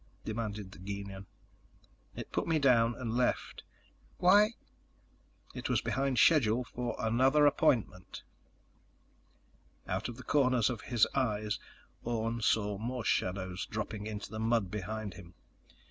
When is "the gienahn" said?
0.71-1.27